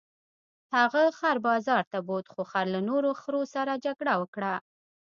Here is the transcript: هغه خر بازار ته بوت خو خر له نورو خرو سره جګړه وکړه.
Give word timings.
هغه 0.75 1.03
خر 1.19 1.37
بازار 1.47 1.83
ته 1.91 1.99
بوت 2.07 2.25
خو 2.33 2.41
خر 2.51 2.65
له 2.73 2.79
نورو 2.89 3.09
خرو 3.21 3.41
سره 3.55 3.73
جګړه 3.85 4.13
وکړه. 4.21 4.53